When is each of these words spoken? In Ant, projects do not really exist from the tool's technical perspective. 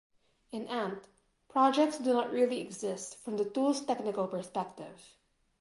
In 0.51 0.65
Ant, 0.65 1.03
projects 1.47 1.99
do 1.99 2.11
not 2.11 2.31
really 2.31 2.59
exist 2.59 3.17
from 3.17 3.37
the 3.37 3.45
tool's 3.45 3.85
technical 3.85 4.25
perspective. 4.27 5.13